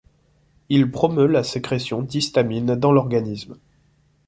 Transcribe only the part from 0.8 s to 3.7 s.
promeut la sécrétion d'histamine dans l'organisme.